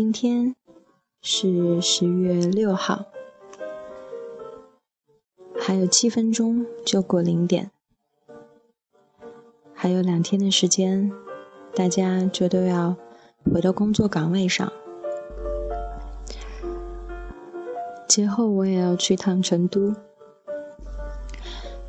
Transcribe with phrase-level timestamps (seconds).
[0.00, 0.54] 今天
[1.20, 3.06] 是十月六号，
[5.58, 7.72] 还有七分钟就过零点，
[9.74, 11.10] 还有两天的时间，
[11.74, 12.94] 大家就都要
[13.52, 14.72] 回到工作岗位上。
[18.06, 19.96] 节后我也要去趟成都，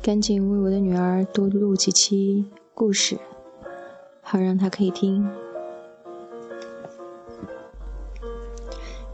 [0.02, 3.20] 赶紧为我的女儿多录几期故事，
[4.20, 5.30] 好让她可以听。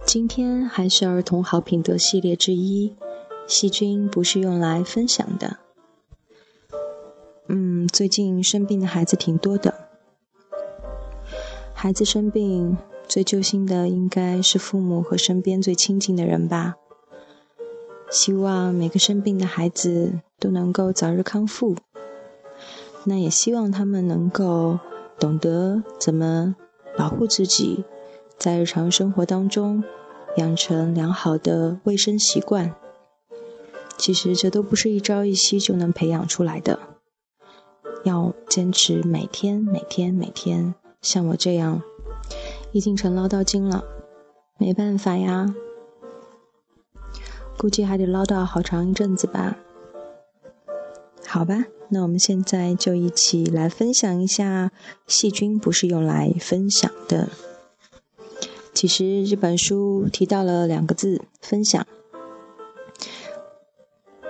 [0.06, 2.94] 今天还是儿童好品德系列之一，
[3.48, 5.58] 细菌不是用来分享的。
[7.48, 9.74] 嗯，最近生病的孩子挺多的，
[11.74, 16.76] 孩子生病最揪心的应该是父母和身边最亲近的人吧。
[18.08, 21.74] 希望每个生病的孩子都能够早日康复，
[23.04, 24.78] 那也希望他们能够
[25.18, 26.54] 懂得怎么
[26.96, 27.84] 保护自己，
[28.38, 29.82] 在日常生活当中。
[30.36, 32.74] 养成良好的卫生习惯，
[33.96, 36.78] 其实这都不是一朝一夕就能培养出来的，
[38.04, 40.74] 要坚持每天、每天、每天。
[41.00, 41.82] 像我这样，
[42.72, 43.84] 已经成唠叨精了，
[44.58, 45.54] 没办法呀，
[47.56, 49.56] 估计还得唠叨好长一阵子吧。
[51.26, 54.72] 好吧，那我们现在就一起来分享一下，
[55.06, 57.28] 细菌不是用来分享的。
[58.76, 61.86] 其实这本书提到了两个字：分享。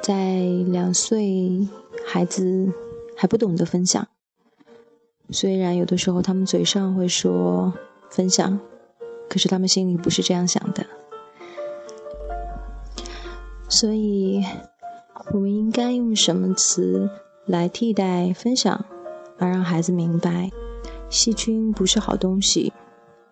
[0.01, 0.39] 在
[0.69, 1.67] 两岁
[2.07, 2.73] 孩子
[3.17, 4.07] 还不懂得分享，
[5.31, 7.75] 虽然有的时候他们嘴上会说
[8.09, 8.61] 分享，
[9.29, 10.87] 可是他们心里不是这样想的。
[13.69, 14.45] 所以，
[15.33, 17.11] 我们应该用什么词
[17.47, 18.85] 来替代分享，
[19.39, 20.53] 而让孩子明白，
[21.11, 22.73] 细菌不是好东西。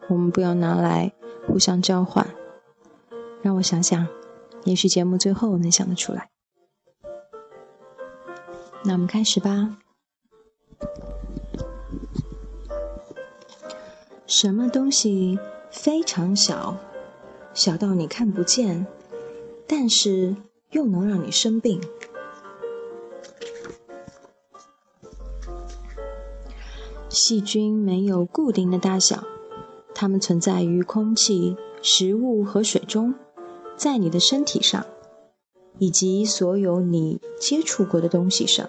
[0.08, 1.12] 我们不要拿来
[1.46, 2.26] 互相交换。
[3.42, 4.06] 让我想想，
[4.64, 6.30] 也许节目最后能想得出来。
[8.84, 9.78] 那我们开始吧。
[14.26, 15.38] 什么东西
[15.70, 16.76] 非常小，
[17.52, 18.86] 小到你看不见，
[19.66, 20.34] 但是
[20.70, 21.80] 又能让你生病？
[27.10, 29.22] 细菌没有固定的大小。
[29.94, 33.14] 它们存在于空气、食物和水中，
[33.76, 34.84] 在你的身体上，
[35.78, 38.68] 以及所有你接触过的东西上。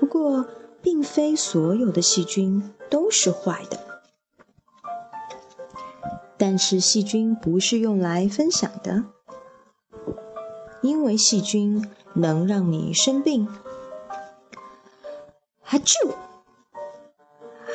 [0.00, 0.46] 不过，
[0.82, 3.78] 并非所有的细菌都是坏的。
[6.38, 9.04] 但是，细菌不是用来分享的，
[10.82, 13.46] 因为细菌能让你生病。
[15.62, 16.10] 哈啾！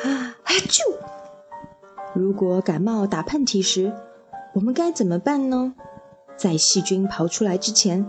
[0.04, 1.11] 啊，哈啾！
[2.14, 3.92] 如果感冒打喷嚏时，
[4.54, 5.74] 我们该怎么办呢？
[6.36, 8.06] 在细菌跑出来之前，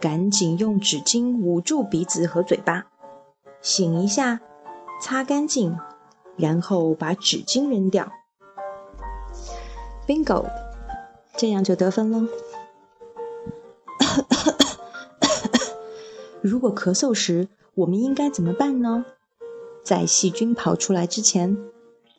[0.00, 2.86] 赶紧用纸巾捂住鼻子和嘴巴，
[3.62, 4.40] 擤一下，
[5.00, 5.78] 擦干净，
[6.36, 8.12] 然后把纸巾扔掉。
[10.06, 10.44] Bingo，
[11.36, 12.26] 这样就得分喽。
[16.42, 19.06] 如果咳嗽时，我们应该怎么办呢？
[19.82, 21.56] 在细菌跑出来之前。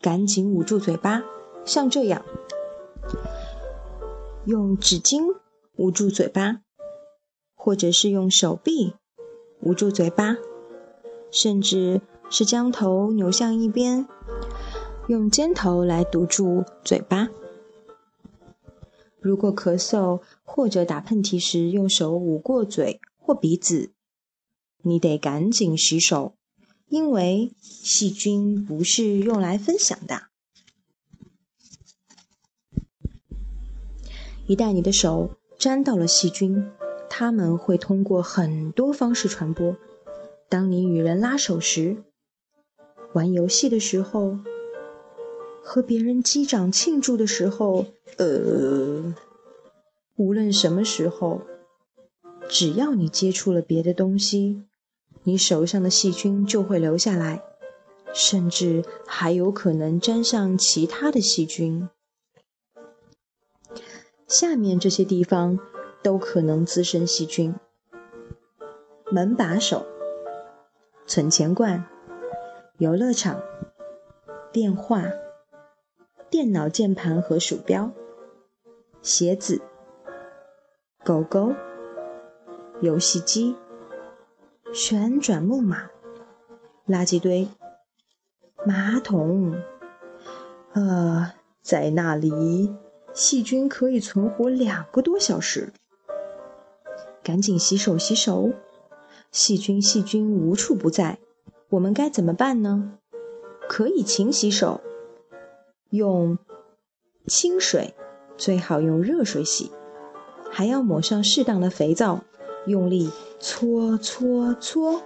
[0.02, 1.22] 赶紧捂住嘴巴，
[1.66, 2.24] 像这样，
[4.46, 5.36] 用纸巾
[5.76, 6.62] 捂住嘴巴，
[7.54, 8.96] 或者是用手臂
[9.62, 10.38] 捂住嘴巴，
[11.30, 14.08] 甚至是将头扭向一边，
[15.10, 17.28] 用肩头来堵住嘴巴。
[19.20, 23.92] 如果咳嗽或者打喷嚏时用手捂过嘴或鼻子，
[24.82, 26.36] 你得赶紧洗手。
[26.90, 30.24] 因为细菌不是用来分享的。
[34.48, 36.72] 一旦你的手沾到了细菌，
[37.08, 39.78] 它们会通过很多方式传播。
[40.50, 42.04] 当你与人拉手时，
[43.14, 44.40] 玩游戏的时候，
[45.64, 47.86] 和别人击掌庆祝的时候，
[48.18, 49.14] 呃，
[50.16, 51.44] 无论什么时候，
[52.50, 54.64] 只要你接触了别的东西。
[55.30, 57.44] 你手上的细菌就会留下来，
[58.16, 61.88] 甚至还有可能沾上其他的细菌。
[64.28, 65.60] 下面这些地方
[66.02, 67.54] 都可能滋生细菌：
[69.12, 69.86] 门把手、
[71.06, 71.86] 存钱罐、
[72.80, 73.40] 游乐场、
[74.52, 75.04] 电话、
[76.32, 77.92] 电脑键盘和鼠标、
[79.04, 79.62] 鞋子、
[81.04, 81.54] 狗狗、
[82.82, 83.56] 游戏机。
[84.72, 85.90] 旋转木马、
[86.88, 87.48] 垃圾堆、
[88.64, 89.56] 马桶、
[90.74, 92.76] 呃，在那里，
[93.12, 95.74] 细菌可以存活两个多小时。
[97.24, 98.52] 赶紧洗手，洗手！
[99.32, 101.18] 细菌，细菌无处不在，
[101.70, 102.94] 我们该怎么办呢？
[103.68, 104.82] 可以勤洗手，
[105.90, 106.38] 用
[107.26, 107.96] 清水，
[108.38, 109.72] 最好用热水洗，
[110.52, 112.24] 还要抹上适当的肥皂，
[112.66, 113.10] 用力
[113.40, 115.02] 搓搓搓。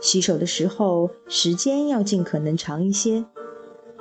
[0.00, 3.24] 洗手的时候，时间要尽可能长一些。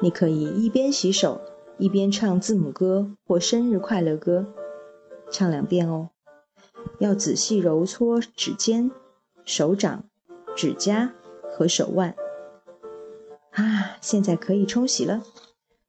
[0.01, 1.39] 你可以一边洗手，
[1.77, 4.45] 一边唱字母歌或生日快乐歌，
[5.31, 6.09] 唱两遍哦。
[6.99, 8.91] 要仔细揉搓指尖、
[9.45, 10.03] 手掌、
[10.55, 11.13] 指甲
[11.53, 12.15] 和手腕。
[13.51, 15.23] 啊，现在可以冲洗了，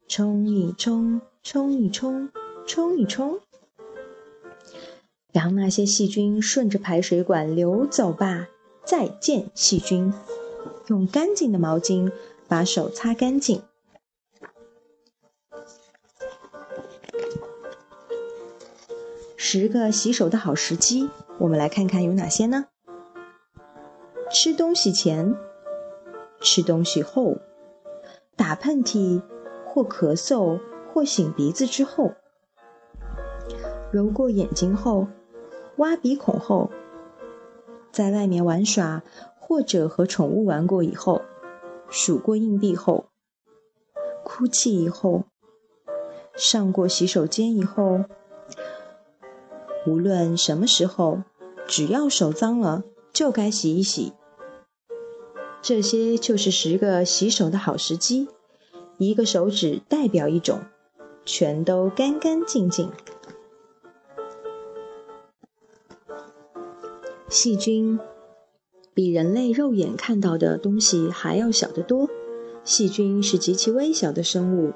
[0.06, 2.30] 冲一冲，冲一冲，
[2.66, 3.40] 冲一冲，
[5.32, 8.48] 让那些细菌顺着排水管流走吧。
[8.84, 10.12] 再见，细菌。
[10.88, 12.12] 用干净的毛巾
[12.48, 13.62] 把手擦干净。
[19.36, 21.08] 十个洗手的好时机，
[21.38, 22.66] 我们来看看有哪些呢？
[24.30, 25.36] 吃东西前、
[26.40, 27.36] 吃东西后、
[28.36, 29.22] 打喷嚏
[29.66, 30.58] 或咳嗽
[30.92, 32.14] 或擤鼻子之后、
[33.94, 35.06] 揉过眼睛后、
[35.76, 36.68] 挖鼻孔后。
[37.92, 39.04] 在外面玩耍，
[39.38, 41.22] 或者和宠物玩过以后，
[41.88, 43.04] 数过硬币后，
[44.24, 45.26] 哭泣以后，
[46.34, 48.00] 上过洗手间以后，
[49.86, 51.22] 无论什么时候，
[51.68, 52.82] 只要手脏了，
[53.12, 54.12] 就该洗一洗。
[55.62, 58.26] 这些就是十个洗手的好时机，
[58.98, 60.62] 一个手指代表一种，
[61.24, 62.90] 全都干干净净。
[67.34, 67.98] 细菌
[68.94, 72.08] 比人类肉眼看到的东西还要小得多。
[72.62, 74.72] 细菌是极其微小的生物，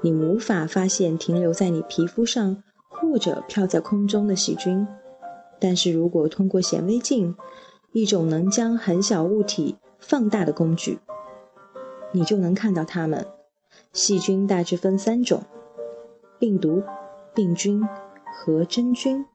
[0.00, 4.88] 你无法发现停留在你皮肤上或者飘在空中的细菌。
[5.60, 7.36] 但是如果通过显微镜，
[7.92, 11.00] 一种能将很小物体放大的工具，
[12.12, 13.26] 你就能看到它们。
[13.92, 15.42] 细菌大致分三种：
[16.38, 16.82] 病毒、
[17.34, 17.82] 病菌
[18.32, 19.26] 和真菌。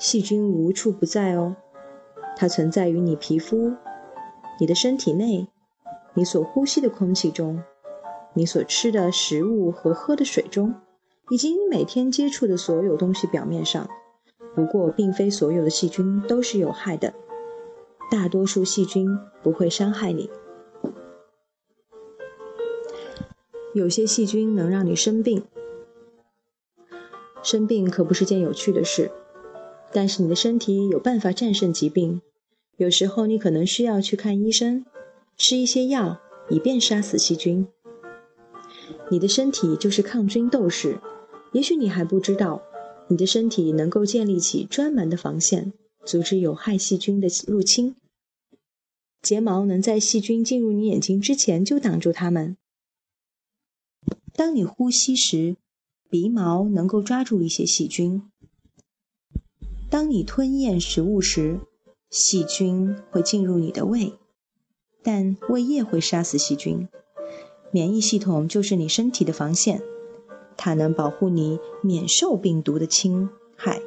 [0.00, 1.56] 细菌无处不在哦，
[2.34, 3.74] 它存在于你皮肤、
[4.58, 5.46] 你的身体内、
[6.14, 7.62] 你所呼吸的空气中、
[8.32, 10.74] 你所吃的食物和喝的水中，
[11.28, 13.86] 以及你每天接触的所有东西表面上。
[14.54, 17.12] 不过，并非所有的细菌都是有害的，
[18.10, 19.06] 大多数细菌
[19.42, 20.30] 不会伤害你。
[23.74, 25.44] 有些细菌能让你生病，
[27.42, 29.10] 生病可不是件有趣的事。
[29.92, 32.22] 但是你的身体有办法战胜疾病，
[32.76, 34.84] 有时候你可能需要去看医生，
[35.36, 37.66] 吃一些药，以便杀死细菌。
[39.10, 41.00] 你的身体就是抗菌斗士，
[41.52, 42.62] 也许你还不知道，
[43.08, 45.72] 你的身体能够建立起专门的防线，
[46.04, 47.96] 阻止有害细菌的入侵。
[49.20, 52.56] 睫毛能在细菌进入你眼睛之前就挡住它们。
[54.32, 55.56] 当你呼吸时，
[56.08, 58.29] 鼻毛能够抓住一些细菌。
[59.90, 61.58] 当你吞咽食物时，
[62.08, 64.14] 细菌会进入你的胃，
[65.02, 66.88] 但胃液会杀死细菌。
[67.72, 69.82] 免疫系统就是你身体的防线，
[70.56, 73.82] 它能保护你免受病毒的侵害，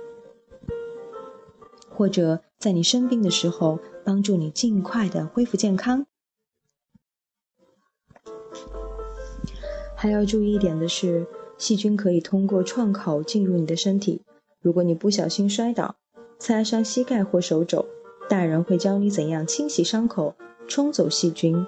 [1.89, 6.05] 或者在你生病的时候帮助你尽快的恢复健康。
[9.95, 11.25] 还要注意一点的是，
[11.57, 14.22] 细菌可以通过创口进入你的身体。
[14.63, 15.98] 如果你不小心摔倒，
[16.39, 17.86] 擦伤膝盖或手肘，
[18.29, 20.36] 大人会教你怎样清洗伤口，
[20.70, 21.67] 冲走细菌。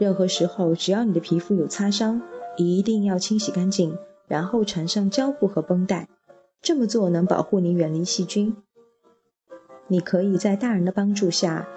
[0.00, 2.20] 任何时候，只要你的皮肤有擦伤，
[2.56, 6.08] 一定要清洗干净，然后缠上胶布和绷带。
[6.60, 8.56] 这么做能保护你远离细菌。
[9.86, 11.68] 你可以在大人的帮助下，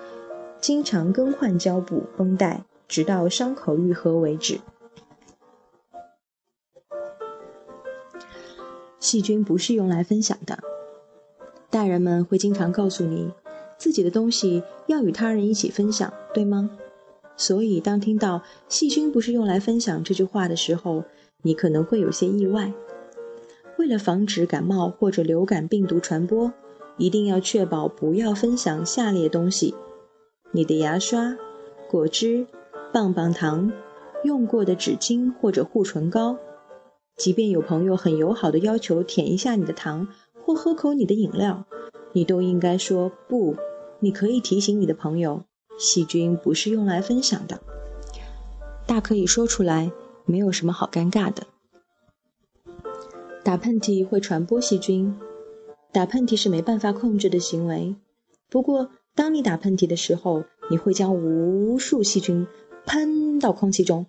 [0.59, 4.59] 经常更换胶布、绷带，直到伤口愈合为止。
[8.99, 10.59] 细菌不是用来分享的。
[11.69, 13.31] 大人们会经常告诉你，
[13.77, 16.69] 自己的东西要与他人一起分享，对吗？
[17.37, 21.05] 所以，当听到“细菌不是用来分享”这句话的时候，
[21.41, 22.73] 你可能会有些意外。
[23.77, 26.51] 为了防止感冒或者流感病毒传播，
[26.97, 29.73] 一定要确保不要分享下列东西：
[30.51, 31.37] 你的牙刷、
[31.89, 32.45] 果汁、
[32.91, 33.71] 棒棒糖、
[34.25, 36.35] 用过的纸巾或者护唇膏。
[37.19, 40.07] 即便有朋友很友好的要求舔一下你的糖
[40.41, 41.65] 或喝口你的饮料，
[42.13, 43.55] 你都应该说不。
[43.99, 45.43] 你可以提醒你的朋友，
[45.77, 47.59] 细菌不是用来分享的，
[48.87, 49.91] 大可以说出来，
[50.23, 51.45] 没有什么好尴尬的。
[53.43, 55.13] 打喷嚏会传播细菌，
[55.91, 57.95] 打喷嚏是没办法控制的行为。
[58.49, 62.47] 不过，当你打喷嚏的时候，你会将无数细菌
[62.85, 64.05] 喷到空气中。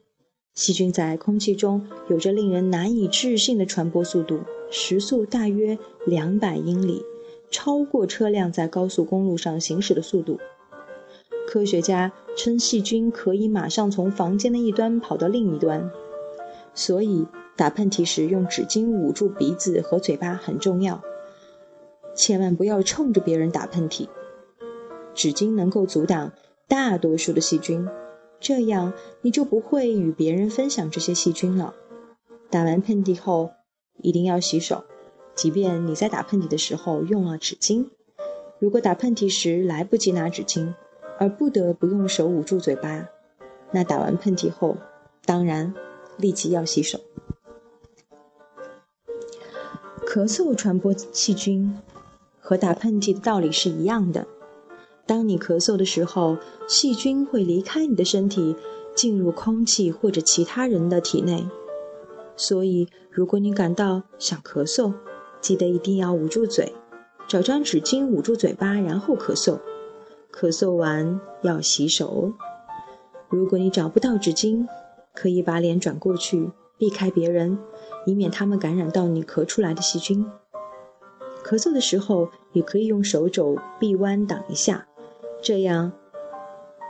[0.61, 4.41] 细菌在空气中有着令人难以置信的传播速度，
[4.71, 7.03] 时速大约两百英里，
[7.51, 10.39] 超过车辆在高速公路上行驶的速度。
[11.49, 15.91] 科学家称，细菌可以马上从房间的一端跑到另一端，
[16.75, 17.27] 所以
[17.57, 21.01] 打喷嚏时用纸巾捂住鼻子和嘴巴很重要。
[22.15, 24.09] 千万不要冲着别人打喷嚏，
[25.15, 26.33] 纸巾能够阻挡
[26.69, 27.89] 大多数的细菌，
[28.41, 28.93] 这样
[29.23, 31.75] 你就不会与别人分享这些细菌了。
[32.51, 33.53] 打完喷嚏后
[33.99, 34.85] 一定要洗手，
[35.37, 37.91] 即便你在打喷嚏的时候用了纸巾，
[38.59, 40.75] 如果打喷嚏时来不及拿纸巾。
[41.19, 43.07] 而不得不用手捂住嘴巴，
[43.73, 44.79] 那打完喷嚏后，
[45.27, 45.75] 当然
[46.17, 46.99] 立即要洗手。
[50.07, 51.79] 咳嗽传播细菌
[52.39, 54.27] 和打喷嚏的道理是一样的。
[55.07, 56.37] 当你咳嗽的时候，
[56.69, 58.55] 细菌会离开你的身体，
[58.95, 61.47] 进入空气或者其他人的体内。
[62.37, 64.95] 所以，如果你感到想咳嗽，
[65.41, 66.73] 记得一定要捂住嘴，
[67.27, 69.59] 找张纸巾捂住嘴巴，然后咳嗽。
[70.33, 72.33] 咳嗽完要洗手。
[73.29, 74.67] 如果你找不到纸巾，
[75.13, 77.59] 可以把脸转过去，避开别人，
[78.07, 80.25] 以免他们感染到你咳出来的细菌。
[81.45, 84.87] 咳嗽的时候，也可以用手肘臂弯挡一下，
[85.43, 85.93] 这样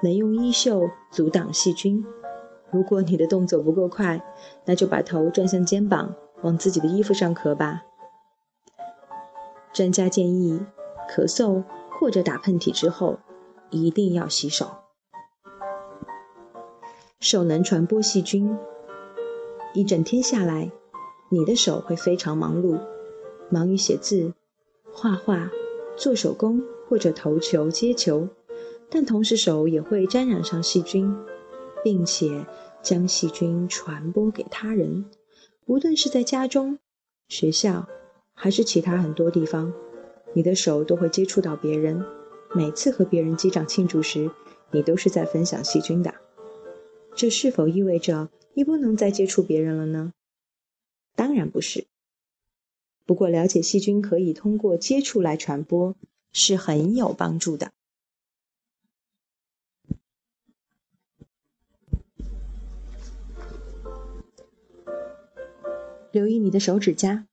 [0.03, 2.05] 能用衣袖阻挡细菌。
[2.71, 4.23] 如果你的动作不够快，
[4.65, 7.83] 那就把头转向肩膀，往自己的衣服上咳吧。
[9.73, 10.61] 专家建议，
[11.09, 11.65] 咳嗽
[11.99, 13.19] 或者打喷嚏之后。
[13.73, 14.69] 一定要洗手。
[17.21, 18.59] 手能传播细菌，
[19.75, 20.73] 一整天下来，
[21.29, 22.81] 你的手会非常忙碌，
[23.49, 24.35] 忙于写字、
[24.93, 25.49] 画画、
[25.97, 28.27] 做手工或者投球、接球，
[28.91, 31.15] 但同时手也会沾染上细菌，
[31.85, 32.45] 并且
[32.83, 35.05] 将细菌传播给他人。
[35.67, 36.79] 无论是在家中、
[37.29, 37.89] 学校，
[38.35, 39.73] 还是其他很多地方，
[40.35, 42.05] 你的手都会接触到别人。
[42.53, 44.29] 每次和别人击掌庆祝时，
[44.73, 46.13] 你都是在分享细菌的。
[47.15, 50.13] 这是否意味着你不能再接触别人了呢？
[51.15, 51.87] 当然不是。
[53.07, 55.95] 不过，了解细菌可以通过接触来传播
[56.33, 57.71] 是很有帮助的。
[66.13, 67.27] 留意你的手指甲，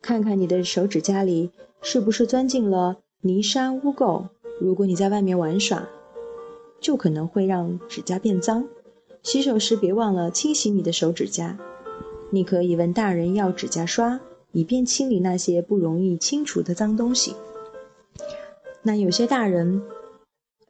[0.00, 1.50] 看看你的手指甲里
[1.82, 4.28] 是不是钻进了泥沙污垢。
[4.60, 5.88] 如果你在外面玩耍，
[6.80, 8.66] 就可能会让指甲变脏。
[9.22, 11.58] 洗手时别忘了清洗你的手指甲。
[12.30, 14.20] 你可以问大人要指甲刷，
[14.52, 17.34] 以便清理那些不容易清除的脏东西。
[18.82, 19.82] 那有些大人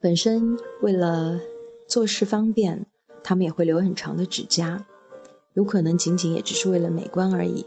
[0.00, 1.40] 本身为了
[1.88, 2.86] 做事方便，
[3.22, 4.86] 他们也会留很长的指甲，
[5.54, 7.66] 有可能仅仅也只是为了美观而已。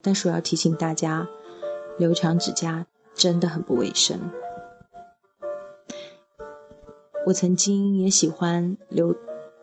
[0.00, 1.28] 但是我要提醒大家，
[1.98, 4.18] 留长指甲真的很不卫生。
[7.26, 9.14] 我曾经也喜欢留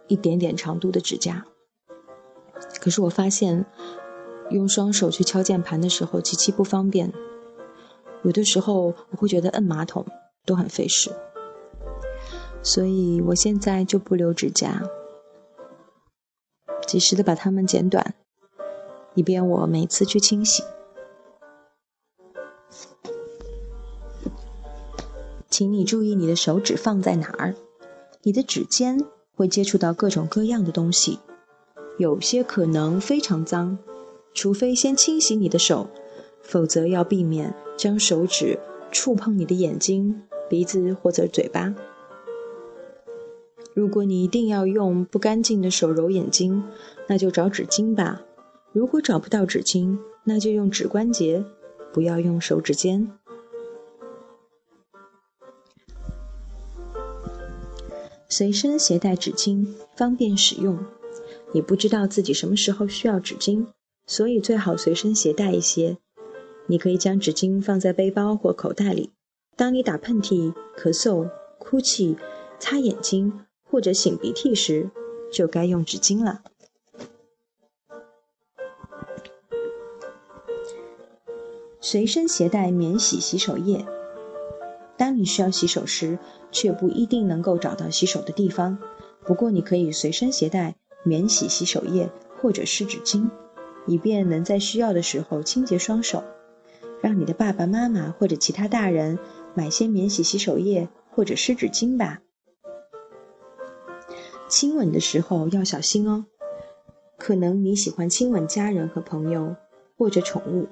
[0.08, 1.46] 一点点长度的指甲，
[2.80, 3.66] 可是我发现
[4.50, 7.12] 用双手去敲键盘的时候极其不方便，
[8.24, 10.06] 有的时候我会觉得摁马桶
[10.46, 11.12] 都很费事，
[12.64, 14.82] 所以我现在就不留指甲，
[16.90, 18.16] 及时的把它们剪短，
[19.14, 20.64] 以便我每次去清洗。
[25.52, 27.54] 请你注意你的手指放在哪儿，
[28.24, 29.06] 你的指尖
[29.36, 31.20] 会接触到各种各样的东西，
[32.00, 33.78] 有些可能非常脏，
[34.34, 35.88] 除非先清洗你的手，
[36.42, 38.58] 否则要避免将手指
[38.92, 41.76] 触碰你的眼睛、鼻子或者嘴巴。
[43.80, 46.62] 如果你一定要用不干净的手揉眼睛，
[47.08, 48.22] 那就找纸巾吧。
[48.74, 51.46] 如果找不到纸巾，那就用指关节，
[51.94, 53.10] 不要用手指尖。
[58.28, 60.78] 随身携带纸巾，方便使用。
[61.54, 63.68] 你不知道自己什么时候需要纸巾，
[64.06, 65.98] 所以最好随身携带一些。
[66.68, 69.14] 你可以将纸巾放在背包或口袋里。
[69.56, 72.18] 当你打喷嚏、咳嗽、哭泣、
[72.60, 74.90] 擦眼睛或者擤鼻涕时，
[75.32, 76.42] 就该用纸巾了。
[81.80, 83.86] 随身携带免洗洗手液。
[84.98, 86.20] 当你需要洗手时，
[86.52, 88.78] 却不一定能够找到洗手的地方。
[89.26, 93.30] 不过，你可以随身携带免洗洗手液或者湿纸巾，
[93.88, 96.24] 以便能在需要的时候清洁双手。
[97.02, 99.18] 让你的爸爸妈妈或者其他大人
[99.54, 102.20] 买些免洗洗手液或者湿纸巾吧。
[104.50, 106.26] 亲吻的时候要小心哦。
[107.18, 109.56] 可能你喜欢亲吻家人和朋友，
[109.98, 110.68] 或者宠物。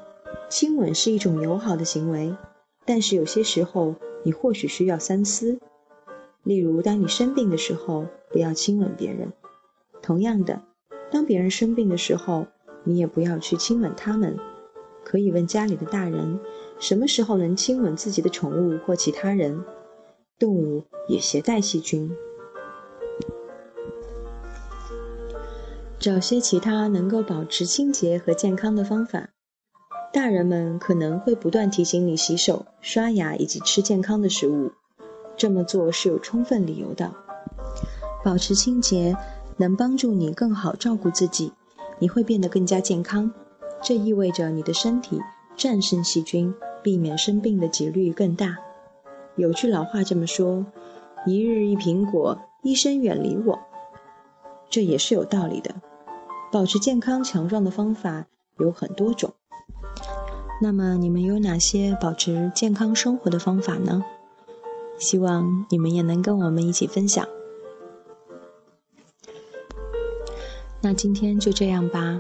[0.50, 2.36] 亲吻是一种友好的行为，
[2.86, 5.60] 但是有些时候你或许需要三思。
[6.44, 9.30] 例如，当你生病的时候，不要亲吻别人；
[10.02, 10.62] 同样的，
[11.12, 12.48] 当别人生病的时候，
[12.86, 14.38] 你也不要去亲吻他们。
[15.04, 16.40] 可以问家里的大人，
[16.80, 19.64] 什么时候能亲吻自己的宠物或其他人？
[20.40, 22.10] 动物也携带细菌。
[26.00, 29.30] 找些其他能够保持清洁和健康的方法。
[30.14, 34.72] 大人们可能会不断提醒你洗手、刷牙以及吃健康的食物，
[35.36, 37.14] 这么做是有充分理由的。
[38.24, 39.16] 保持清洁
[39.58, 41.52] 能帮助你更好照顾自己，
[42.00, 43.32] 你会变得更加健康。
[43.82, 45.20] 这意味着你的身体
[45.56, 48.56] 战胜细菌、避免生病的几率更大。
[49.36, 50.66] 有句老话这么说
[51.28, 53.60] ：“一日一苹果，医生远离我。”
[54.70, 55.76] 这也是有道理的。
[56.58, 58.26] 保持健康强壮的方法
[58.58, 59.36] 有很多种。
[60.60, 64.04] 那么你们有哪些保持健康生活的方法呢？
[64.98, 67.24] 希望你们也能跟我们一起分享。
[70.82, 72.20] 那今天就这样吧。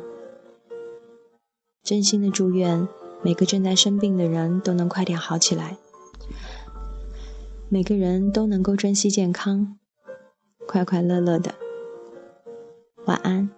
[1.82, 2.88] 真心的祝愿
[3.24, 5.77] 每个正在生病的人都能快点好起来，
[7.70, 9.79] 每个人都能够珍惜健康，
[10.67, 11.56] 快快乐乐的。
[13.08, 13.57] 晚安。